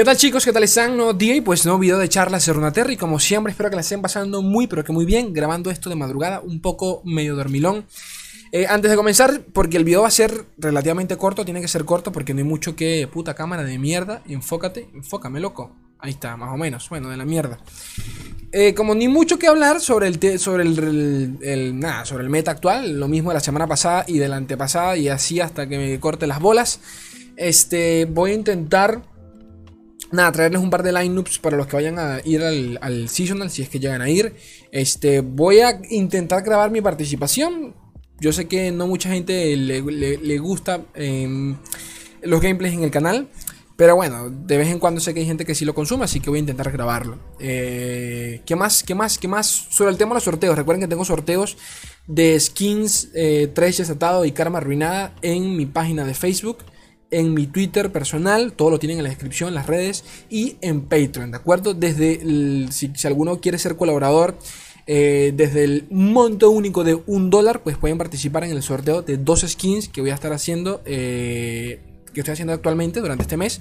[0.00, 0.46] ¿Qué tal chicos?
[0.46, 0.96] ¿Qué tal están?
[0.96, 3.76] Nuevo día y pues nuevo video de charlas de Runaterra y como siempre espero que
[3.76, 7.36] la estén pasando muy pero que muy bien grabando esto de madrugada, un poco medio
[7.36, 7.84] dormilón.
[8.50, 11.84] Eh, antes de comenzar, porque el video va a ser relativamente corto, tiene que ser
[11.84, 13.10] corto porque no hay mucho que...
[13.12, 15.76] Puta cámara de mierda, enfócate, enfócame loco.
[15.98, 17.58] Ahí está, más o menos, bueno, de la mierda.
[18.52, 22.98] Eh, como ni mucho que hablar sobre el, sobre el, nada, sobre el meta actual,
[22.98, 26.00] lo mismo de la semana pasada y de la antepasada y así hasta que me
[26.00, 26.80] corte las bolas.
[27.36, 29.09] Este, voy a intentar
[30.12, 33.62] Nada, traerles un par de lineups para los que vayan a ir al, seasonal, si
[33.62, 34.34] es que llegan a ir.
[34.72, 37.74] Este, voy a intentar grabar mi participación.
[38.18, 41.56] Yo sé que no mucha gente le, gusta em,
[42.22, 43.28] los gameplays en el canal.
[43.76, 46.20] Pero bueno, de vez en cuando sé que hay gente que sí lo consume, así
[46.20, 47.18] que voy a intentar grabarlo.
[47.38, 48.82] Eh, ¿Qué más?
[48.82, 49.16] ¿Qué más?
[49.16, 49.46] ¿Qué más?
[49.46, 50.54] Sobre el tema de los sorteos.
[50.54, 51.56] Recuerden que tengo sorteos
[52.06, 56.58] de skins, eh, Trash atado y Karma arruinada en mi página de Facebook
[57.10, 61.30] en mi Twitter personal, todo lo tienen en la descripción, las redes y en Patreon,
[61.30, 61.74] ¿de acuerdo?
[61.74, 62.20] Desde
[62.70, 64.38] si, alguno quiere ser colaborador,
[64.86, 69.16] eh, desde el monto único de un dólar, pues pueden participar en el sorteo de
[69.16, 71.80] dos skins que voy a estar haciendo, eh,
[72.12, 73.60] que estoy haciendo actualmente durante este mes.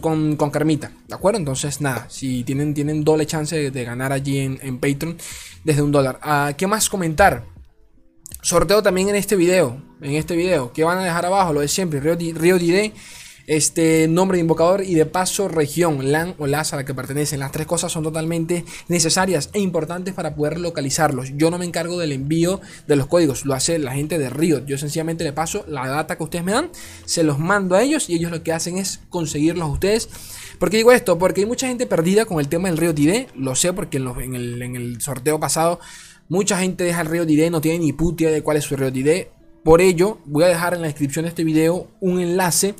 [0.00, 1.38] Con, con, Carmita, ¿de acuerdo?
[1.38, 5.16] Entonces, nada, si tienen, tienen doble chance de, ganar allí en, en, Patreon
[5.64, 6.20] desde un dólar.
[6.22, 7.44] Ah, ¿Qué más comentar?
[8.46, 9.82] Sorteo también en este video.
[10.00, 10.72] En este video.
[10.72, 11.52] Que van a dejar abajo?
[11.52, 11.98] Lo de siempre.
[11.98, 12.92] Río, Río
[13.48, 17.40] Este nombre de invocador y de paso región, LAN o LAS a la que pertenecen.
[17.40, 21.32] Las tres cosas son totalmente necesarias e importantes para poder localizarlos.
[21.34, 24.64] Yo no me encargo del envío de los códigos, lo hace la gente de Riot.
[24.64, 26.70] Yo sencillamente le paso la data que ustedes me dan,
[27.04, 30.08] se los mando a ellos y ellos lo que hacen es conseguirlos a ustedes.
[30.60, 31.18] ¿Por qué digo esto?
[31.18, 33.26] Porque hay mucha gente perdida con el tema del Río ID.
[33.34, 35.80] Lo sé porque en, el, en el sorteo pasado
[36.28, 38.76] Mucha gente deja el Riot ID, no tiene ni puta idea de cuál es su
[38.76, 39.26] Riot ID.
[39.62, 42.74] Por ello, voy a dejar en la descripción de este video un enlace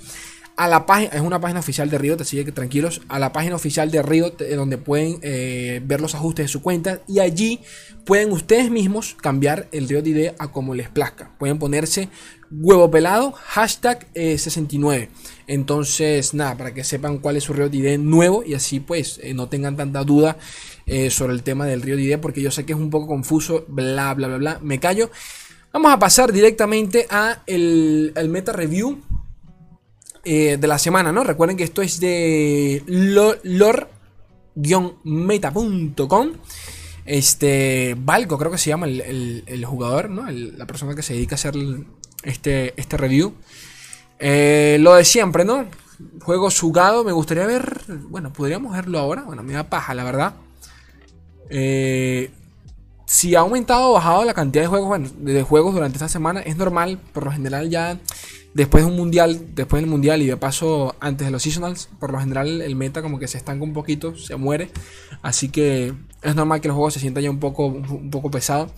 [0.57, 3.55] a la página, es una página oficial de Riot, así que tranquilos, a la página
[3.55, 7.61] oficial de Riot, eh, donde pueden eh, ver los ajustes de su cuenta y allí
[8.05, 11.31] pueden ustedes mismos cambiar el Riot ID a como les plazca.
[11.39, 12.09] Pueden ponerse
[12.51, 15.03] huevo pelado, hashtag 69.
[15.03, 15.09] Eh,
[15.47, 19.49] Entonces, nada, para que sepan cuál es su Riot ID nuevo y así pues no
[19.49, 20.39] tengan tanta duda
[21.11, 24.15] sobre el tema del Riot ID, porque yo sé que es un poco confuso, bla,
[24.15, 24.59] bla, bla, bla.
[24.63, 25.11] Me callo.
[25.73, 29.03] Vamos a pasar directamente a el meta review
[30.29, 31.23] eh, de la semana, ¿no?
[31.23, 32.83] Recuerden que esto es de
[33.45, 36.33] lore-meta.com.
[37.05, 40.29] Este, Valco creo que se llama el, jugador, ¿no?
[40.29, 41.55] la persona que se dedica a hacer
[42.25, 43.35] este, este review.
[44.19, 45.67] Eh, lo de siempre, ¿no?
[46.21, 49.23] Juego jugado, me gustaría ver, bueno, podríamos verlo ahora.
[49.23, 50.35] Bueno, me da paja, la verdad.
[51.51, 52.31] Eh,
[53.07, 56.57] si ha aumentado o bajado la cantidad de juegos, de juegos durante esta semana, es
[56.57, 56.99] normal.
[57.13, 57.99] Por lo general ya
[58.55, 62.11] después de un mundial, después del mundial y de paso antes de los seasonals, por
[62.11, 64.71] lo general el meta como que se estanca un poquito, se muere.
[65.23, 65.93] Así que
[66.23, 68.71] es normal que el juego se sienta ya un poco, un poco pesado.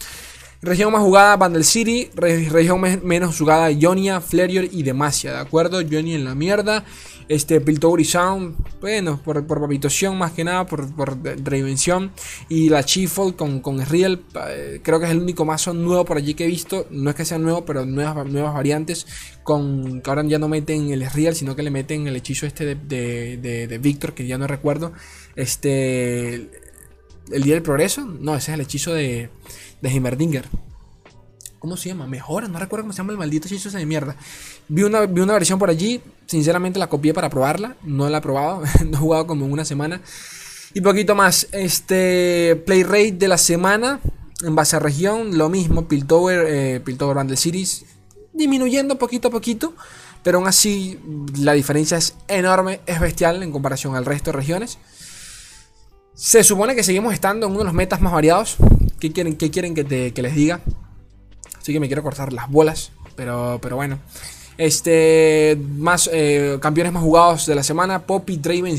[0.60, 2.10] Región más jugada, Vandal City.
[2.16, 5.80] región menos jugada, Ionia, Flerior y Demacia, ¿de acuerdo?
[5.80, 6.84] Ionia en la mierda.
[7.28, 9.60] Este, Piltover Sound, bueno, por, por
[10.14, 12.10] más que nada, por, por reinvención.
[12.48, 16.16] Y la Chiefol con, con Real, eh, creo que es el único mazo nuevo por
[16.16, 16.86] allí que he visto.
[16.90, 19.06] No es que sea nuevo, pero nuevas, nuevas variantes.
[19.44, 22.64] Con que ahora ya no meten el Real, sino que le meten el hechizo este
[22.64, 22.74] de,
[23.36, 24.92] de, de, Victor, que ya no recuerdo.
[25.36, 26.50] Este.
[27.30, 29.28] El Día del Progreso, no, ese es el hechizo de,
[29.80, 30.48] de Heimerdinger.
[31.58, 32.06] ¿Cómo se llama?
[32.06, 34.16] Mejora, no recuerdo cómo se llama el maldito hechizo de mierda.
[34.68, 38.20] Vi una, vi una versión por allí, sinceramente la copié para probarla, no la he
[38.20, 40.00] probado, no he jugado como en una semana.
[40.74, 44.00] Y poquito más, este play rate de la semana
[44.42, 47.84] en base a región, lo mismo, Piltover, eh, Piltover Bundle Series,
[48.32, 49.74] disminuyendo poquito a poquito,
[50.22, 50.98] pero aún así
[51.38, 54.78] la diferencia es enorme, es bestial en comparación al resto de regiones.
[56.14, 58.56] Se supone que seguimos estando en uno de los metas más variados.
[59.00, 60.60] ¿Qué quieren, qué quieren que, te, que les diga?
[61.60, 62.92] Así que me quiero cortar las bolas.
[63.14, 63.98] Pero, pero bueno.
[64.56, 65.58] Este.
[65.76, 66.08] Más.
[66.12, 68.06] Eh, campeones más jugados de la semana.
[68.06, 68.76] Poppy, Draven.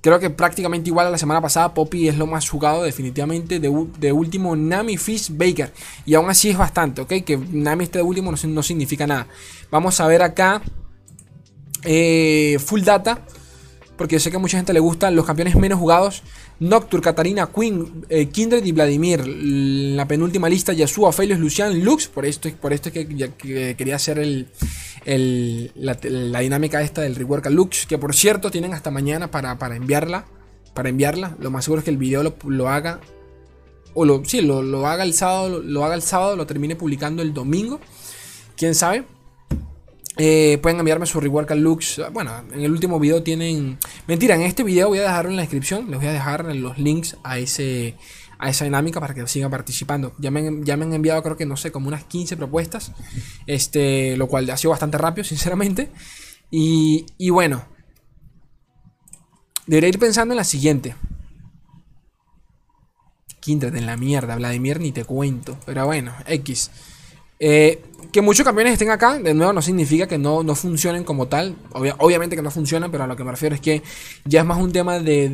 [0.00, 1.72] Creo que prácticamente igual a la semana pasada.
[1.72, 3.58] Poppy es lo más jugado, definitivamente.
[3.58, 5.72] De, último, Nami, Fish, Baker.
[6.04, 7.08] Y aún así es bastante, ¿ok?
[7.24, 9.26] Que Nami esté de último no, significa nada.
[9.70, 10.62] Vamos a ver acá.
[11.82, 13.22] Eh, full data
[13.96, 16.22] porque sé que a mucha gente le gustan los campeones menos jugados.
[16.60, 19.26] Noctur, Katarina, Queen, eh, Kindred y Vladimir.
[19.26, 22.06] La penúltima lista, Yasuo, Felios, Lucian, Lux.
[22.06, 24.48] Por esto, por esto es que, quería hacer el,
[25.74, 27.86] la, dinámica esta del rework a Lux.
[27.86, 30.26] Que por cierto, tienen hasta mañana para, enviarla.
[30.74, 31.36] Para enviarla.
[31.40, 33.00] Lo más seguro es que el video lo, haga.
[33.94, 35.60] O lo, sí, lo, haga el sábado.
[35.60, 37.80] Lo, haga el sábado, lo termine publicando el domingo.
[38.56, 39.04] Quién sabe.
[40.16, 42.00] Eh, pueden enviarme su rework looks.
[42.12, 43.78] Bueno, en el último video tienen.
[44.06, 45.90] Mentira, en este video voy a dejarlo en la descripción.
[45.90, 47.96] Les voy a dejar los links a ese.
[48.36, 50.12] A esa dinámica para que sigan participando.
[50.18, 52.92] Ya me, ya me han enviado, creo que no sé, como unas 15 propuestas.
[53.46, 54.16] Este.
[54.16, 55.90] Lo cual ha sido bastante rápido, sinceramente.
[56.50, 57.64] Y, y bueno.
[59.66, 60.94] Debería ir pensando en la siguiente.
[63.40, 65.58] Quinta en la mierda, Vladimir, ni te cuento.
[65.66, 66.70] Pero bueno, X.
[67.38, 67.82] Eh,
[68.12, 71.56] que muchos campeones estén acá, de nuevo, no significa que no, no funcionen como tal.
[71.98, 73.82] obviamente que no funcionan, pero a lo que me refiero es que
[74.24, 75.28] ya es más un tema de,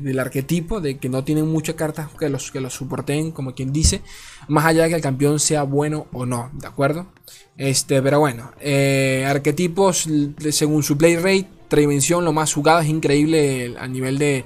[0.00, 3.72] del arquetipo, de que no tienen muchas cartas que los, que los soporten, como quien
[3.72, 4.02] dice,
[4.46, 7.08] más allá de que el campeón sea bueno o no, ¿de acuerdo?
[7.56, 10.08] Este, pero bueno, eh, arquetipos
[10.50, 14.44] según su play rate, Tridimensión, lo más jugado, es increíble a nivel de,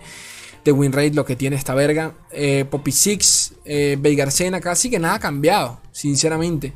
[0.64, 2.14] de win rate lo que tiene esta verga.
[2.30, 6.72] Eh, Poppy Six, eh, Veigarcena, casi que nada ha cambiado, sinceramente.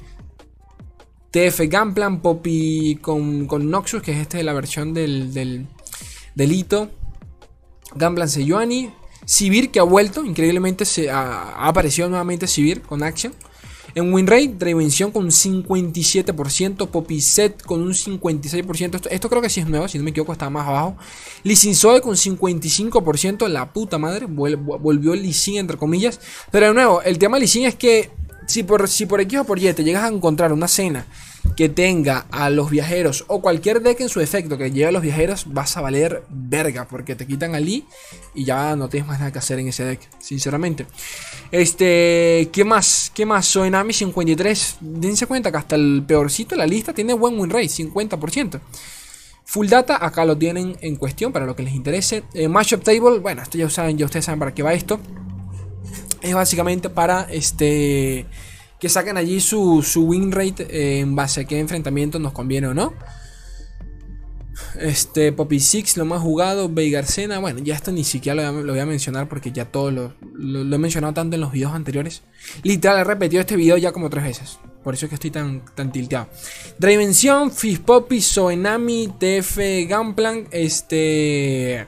[1.31, 5.67] TF Gunplan, Poppy con, con, Noxus, que es esta de la versión del, del,
[6.35, 6.91] del hito.
[7.95, 8.91] Gunplan Sejuani.
[9.25, 13.33] Sivir, que ha vuelto, increíblemente se ha, aparecido nuevamente Sivir con Action.
[13.95, 19.09] En Winrate, Prevención con un 57%, Poppy Set con un 56%.
[19.11, 20.97] Esto, creo que sí es nuevo, si no me equivoco, estaba más abajo.
[21.45, 26.21] Lisinzoe con 55%, la puta madre, volvió Lisin entre comillas.
[26.51, 28.11] Pero de nuevo, el tema de Lisin es que
[28.51, 31.07] si por, si por X o por Y te llegas a encontrar una cena
[31.57, 35.03] que tenga a los viajeros o cualquier deck en su efecto que lleve a los
[35.03, 37.85] viajeros, vas a valer verga porque te quitan a Lee
[38.35, 40.87] y ya no tienes más nada que hacer en ese deck, sinceramente.
[41.51, 43.11] Este, ¿qué más?
[43.15, 43.47] ¿Qué más?
[43.47, 44.77] Soenami 53.
[44.81, 48.61] Dense cuenta que hasta el peorcito de la lista tiene buen win rate, 50%.
[49.45, 52.25] Full data, acá lo tienen en cuestión para lo que les interese.
[52.35, 55.01] Eh, Matchup table, bueno, esto ya saben, ya ustedes saben para qué va esto
[56.21, 58.27] es básicamente para este
[58.81, 62.75] que saquen allí su, win rate eh, en base a qué enfrentamiento nos conviene o
[62.75, 62.95] no.
[64.79, 67.39] Este, Poppy Six, lo más jugado, Veigarcena.
[67.39, 70.15] Bueno, ya esto ni siquiera lo, voy a mencionar porque ya todo lo,
[70.75, 72.23] he mencionado tanto en los videos anteriores.
[72.63, 74.59] Literal, he repetido este video ya como tres veces.
[74.83, 76.29] Por eso es que estoy tan, tan tilteado.
[76.79, 79.59] Dimension, Fish Poppy, Soenami, TF
[79.89, 81.87] Gunplank, este.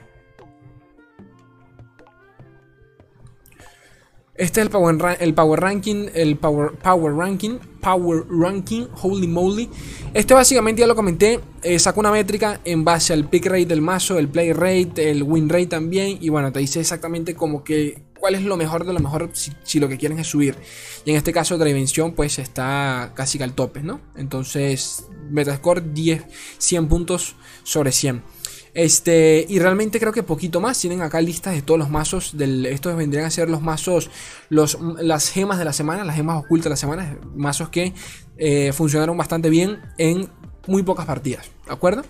[4.43, 9.71] Este es el Power, el power Ranking, el Power, power Ranking, Power Ranking, Holy Moly.
[10.15, 13.83] Este básicamente ya lo comenté, eh, saca una métrica en base al pick rate del
[13.83, 16.19] mazo, el play rate, el win rate también.
[16.21, 19.79] Y bueno, te dice exactamente como que cuál es lo mejor de lo mejor si,
[19.79, 20.57] lo que quieren es subir.
[21.05, 24.01] Y en este caso, la dimensión pues está casi que al tope, ¿no?
[24.17, 26.25] Entonces, Metascore 10,
[26.59, 28.25] 100 puntos sobre 100.
[28.75, 30.79] Este, y realmente creo que poquito más.
[30.79, 32.37] Tienen acá listas de todos los mazos.
[32.37, 34.11] Del, estos vendrían a ser los mazos,
[34.49, 37.19] los, las gemas de la semana, las gemas ocultas de la semana.
[37.35, 37.93] Mazos que
[38.39, 40.29] eh, funcionaron bastante bien en
[40.67, 41.51] muy pocas partidas.
[41.67, 42.03] ¿De acuerdo?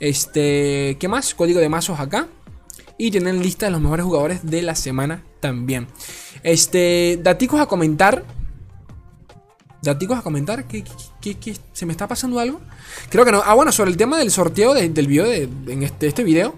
[0.00, 1.34] Este, ¿qué más?
[1.34, 2.28] Código de mazos acá.
[2.96, 5.88] Y tienen lista de los mejores jugadores de la semana también.
[6.44, 8.24] Este, daticos a comentar
[9.84, 10.66] daticos a comentar?
[10.66, 10.84] ¿Qué,
[11.72, 12.60] se me está pasando algo?
[13.10, 13.42] Creo que no.
[13.44, 16.54] Ah, bueno, sobre el tema del sorteo del video, de, en este, este video.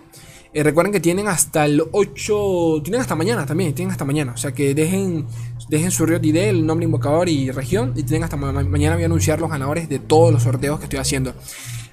[0.55, 2.81] Eh, recuerden que tienen hasta el 8.
[2.83, 3.75] Tienen hasta mañana también.
[3.75, 4.33] Tienen hasta mañana.
[4.33, 5.27] O sea que dejen,
[5.69, 7.93] dejen su Riot ID, el nombre invocador y región.
[7.95, 8.95] Y tienen hasta mañana.
[8.95, 11.35] Voy a anunciar los ganadores de todos los sorteos que estoy haciendo.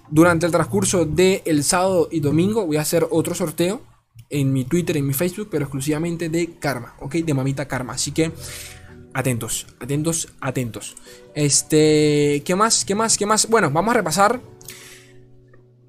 [0.09, 3.81] Durante el transcurso del sábado y domingo voy a hacer otro sorteo
[4.29, 7.15] en mi Twitter, en mi Facebook, pero exclusivamente de Karma, ¿ok?
[7.15, 7.93] De Mamita Karma.
[7.93, 8.31] Así que
[9.13, 10.95] atentos, atentos, atentos.
[11.35, 12.85] Este, ¿qué más?
[12.85, 13.17] ¿Qué más?
[13.17, 13.47] ¿Qué más?
[13.47, 14.39] Bueno, vamos a repasar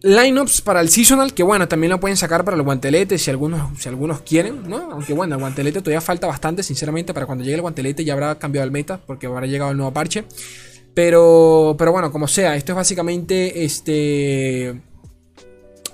[0.02, 3.80] lineups para el seasonal, que bueno, también lo pueden sacar para el guantelete si algunos,
[3.80, 4.90] si algunos quieren, ¿no?
[4.92, 8.38] Aunque bueno, el guantelete todavía falta bastante, sinceramente, para cuando llegue el guantelete ya habrá
[8.38, 10.24] cambiado el meta, porque habrá llegado el nuevo parche.
[10.92, 14.80] Pero, pero bueno, como sea, esto es básicamente este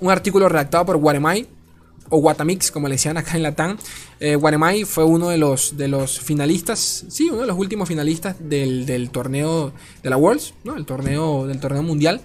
[0.01, 1.47] un artículo redactado por Guaremai
[2.11, 3.77] o Guatamix, como le decían acá en Latam.
[4.19, 4.37] Eh,
[4.85, 9.71] fue uno de los, de los finalistas, sí, uno de los últimos finalistas del, torneo
[10.03, 10.75] de la Worlds, ¿no?
[10.75, 12.21] El torneo, del torneo mundial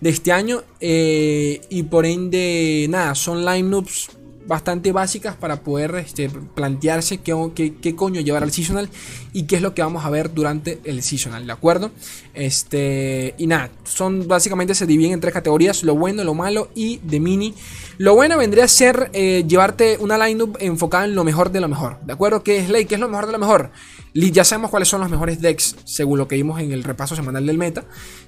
[0.00, 0.62] de este año.
[0.80, 4.10] Eh, y por ende, nada, son lineups
[4.46, 8.88] bastante básicas para poder este, plantearse qué, qué, coño llevar al seasonal
[9.32, 11.90] y qué es lo que vamos a ver durante el seasonal, ¿de acuerdo?
[12.34, 16.98] Este, y nada, son básicamente se dividen en tres categorías, lo bueno, lo malo y
[16.98, 17.54] de mini.
[17.98, 21.68] Lo bueno vendría a ser eh, llevarte una lineup enfocada en lo mejor de lo
[21.68, 22.42] mejor, ¿de acuerdo?
[22.42, 22.86] ¿Qué es Ley?
[22.86, 23.70] ¿Qué es lo mejor de lo mejor?
[24.14, 27.46] Ya sabemos cuáles son los mejores decks según lo que vimos en el repaso semanal
[27.46, 27.84] del meta.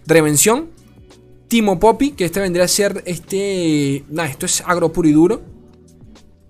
[0.07, 0.69] Revención,
[1.49, 4.05] Timo Poppy, que este vendría a ser este.
[4.09, 5.52] Nada, esto es agro puro y duro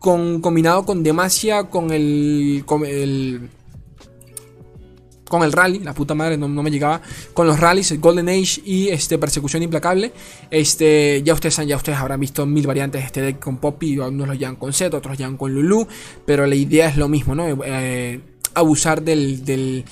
[0.02, 3.49] con, combinado con Demacia, con el, con el
[5.28, 7.00] con el rally, la puta madre, no, me llegaba
[7.32, 10.12] con los rallies, Golden Age y este Persecución Implacable.
[10.50, 14.28] Este, ya ustedes ya ustedes habrán visto mil variantes de este deck con Poppy, unos
[14.28, 15.87] lo llevan con Z, otros llevan con Lulu,
[16.26, 17.47] pero la idea es lo mismo, ¿no?
[17.64, 18.21] Eh,
[18.52, 19.85] abusar del, del,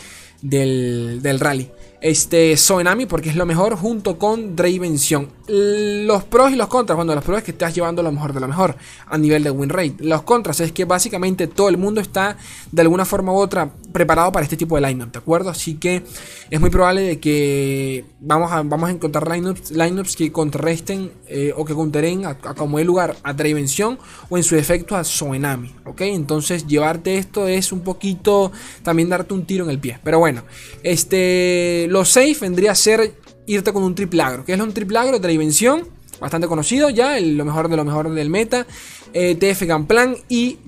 [0.42, 5.28] del, del rally este Soenami porque es lo mejor junto con Dravención.
[5.46, 8.40] Los pros y los contras, bueno, los pros es que estás llevando lo mejor de
[8.40, 8.76] lo mejor
[9.06, 9.96] a nivel de win rate.
[9.98, 12.36] Los contras es que básicamente todo el mundo está
[12.70, 15.50] de alguna forma u otra preparado para este tipo de lineup, ¿de acuerdo?
[15.50, 16.02] Así que
[16.50, 21.52] es muy probable de que vamos a, vamos a encontrar lineups, lineups que contrarresten eh,
[21.56, 25.74] o que counteren a, como el lugar a Dravención o en su defecto a Soenami,
[25.84, 26.02] ¿ok?
[26.02, 28.52] Entonces llevarte esto es un poquito
[28.82, 29.98] también darte un tiro en el pie.
[30.04, 30.44] Pero bueno,
[30.82, 33.16] este lo safe vendría a ser
[33.48, 34.44] irte con un triple agro.
[34.44, 35.88] Que es un triple agro invención.
[36.20, 38.64] Bastante conocido ya, lo mejor de lo mejor del meta.
[39.12, 40.58] Eh, TF Gunplan y,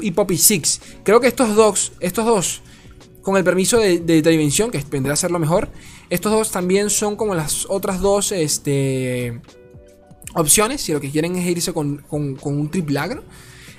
[0.00, 0.80] y Poppy Six.
[1.04, 2.62] Creo que estos dos, estos dos,
[3.20, 5.68] con el permiso de, de que vendría a ser lo mejor.
[6.08, 9.38] Estos dos también son como las otras dos este,
[10.34, 10.80] opciones.
[10.80, 13.22] Si lo que quieren es irse con, un triple agro.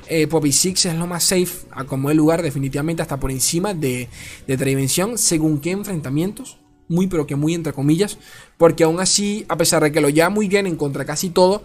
[0.07, 3.73] Eh, Poppy Six es lo más safe a como el lugar, definitivamente hasta por encima
[3.73, 4.07] de,
[4.45, 5.17] de.
[5.17, 6.60] Según qué enfrentamientos
[6.91, 8.17] muy pero que muy entre comillas,
[8.57, 11.63] porque aún así, a pesar de que lo lleva muy bien en contra casi todo,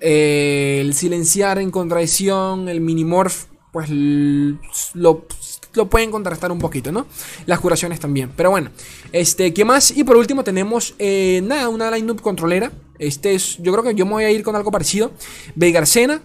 [0.00, 5.26] eh, el silenciar en contradicción, el minimorph, pues lo,
[5.74, 7.06] lo pueden contrastar un poquito, ¿no?
[7.46, 8.30] Las curaciones también.
[8.36, 8.70] Pero bueno,
[9.12, 9.96] este, ¿qué más?
[9.96, 12.72] Y por último tenemos, eh, nada, una lineup controlera.
[12.98, 15.10] Este es, yo creo que yo me voy a ir con algo parecido.
[15.54, 16.22] Veigarcena,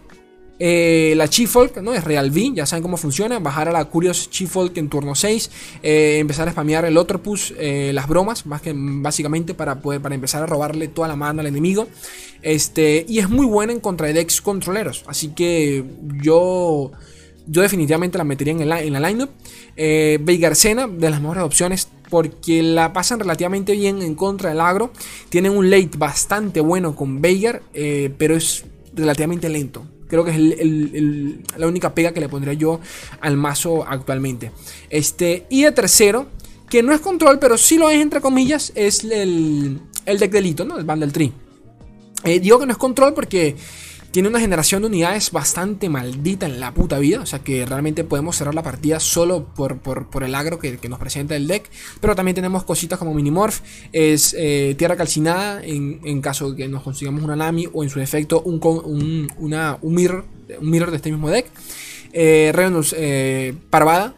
[0.65, 1.93] eh, la Chifolk, ¿no?
[1.93, 3.37] Es Real V, ya saben cómo funciona.
[3.39, 5.51] Bajar a la Curious Chifolk en turno 6.
[5.83, 9.99] Eh, empezar a spamear el otro push, eh, las bromas, más que básicamente para, poder,
[9.99, 11.89] para empezar a robarle toda la mano al enemigo.
[12.41, 15.03] Este, y es muy buena en contra de decks controleros.
[15.05, 15.83] Así que
[16.21, 16.93] yo,
[17.45, 19.31] yo definitivamente la metería en, en la lineup.
[19.75, 24.93] Eh, Veigarcena, de las mejores opciones porque la pasan relativamente bien en contra del agro.
[25.27, 27.61] Tienen un late bastante bueno con Veigar,
[28.17, 28.63] pero es
[28.95, 29.85] relativamente lento.
[30.13, 32.79] Creo que es la única pega que le pondría yo
[33.19, 34.51] al mazo actualmente.
[34.91, 36.27] Este, y de tercero,
[36.69, 40.65] que no es control, pero sí lo es entre comillas, es el, el deck delito,
[40.65, 40.77] ¿no?
[40.77, 41.31] El Bundle Tree.
[42.25, 43.55] Eh, digo que no es control porque
[44.13, 47.21] tiene una generación de unidades bastante maldita en la puta vida.
[47.21, 49.79] O sea que realmente podemos cerrar la partida solo por,
[50.21, 51.67] el agro que, nos presenta el deck.
[51.99, 53.61] Pero también tenemos cositas como Minimorph.
[53.91, 57.67] Es eh, tierra calcinada en, caso de que nos consigamos una Nami.
[57.73, 60.25] O en su defecto un, una, un, mirror,
[60.61, 61.47] un mirror de este mismo deck.
[62.13, 62.53] Eh,
[62.95, 64.13] eh Parvada.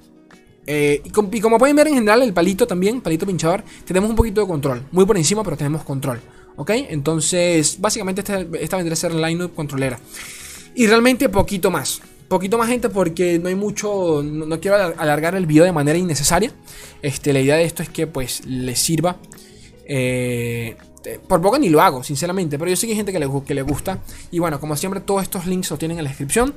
[0.68, 4.42] Eh, y, como pueden ver en general el palito también, palito pinchador, tenemos un poquito
[4.42, 4.84] de control.
[4.92, 6.20] Muy por encima pero tenemos control.
[6.58, 6.72] ¿Ok?
[6.90, 10.00] Entonces, básicamente esta, esta vendría a ser la lineup controlera.
[10.76, 12.02] Y realmente poquito más.
[12.28, 16.52] Poquito más gente porque no hay mucho, no, quiero alargar el video de manera innecesaria.
[17.02, 19.18] Este, la idea de esto es que pues les sirva.
[19.88, 20.76] Eh,
[21.28, 23.54] por poco ni lo hago, sinceramente, pero yo sé que hay gente que le, que
[23.54, 24.00] le gusta.
[24.32, 26.56] Y bueno, como siempre, todos estos links los tienen en la descripción.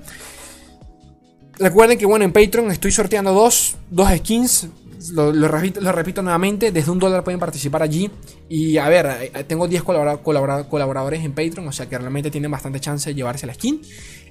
[1.58, 4.68] Recuerden que bueno, en Patreon estoy sorteando dos, dos skins
[5.12, 8.10] lo, repito, nuevamente, desde un dólar pueden participar allí.
[8.48, 12.80] Y a ver, eh, tengo 10 colaboradores en Patreon, o sea que realmente tienen bastante
[12.80, 13.80] chance de llevarse la skin.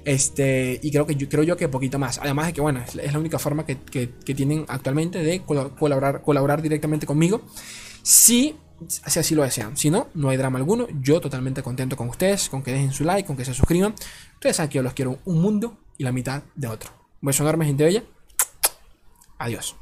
[0.04, 2.18] Este, y creo que yo, creo yo que poquito más.
[2.18, 3.76] Además de que, bueno, es, la única forma que,
[4.34, 7.42] tienen actualmente de colaborar, colaborar directamente conmigo.
[8.02, 8.56] Si,
[8.86, 9.76] si así lo desean.
[9.76, 10.86] Si no, no hay drama alguno.
[11.00, 13.94] Yo totalmente contento con ustedes, con que dejen su like, con que se suscriban.
[14.34, 16.90] Ustedes saben que yo los quiero un mundo y la mitad de otro.
[17.20, 18.04] Un beso enorme, gente bella.
[19.38, 19.76] Adiós.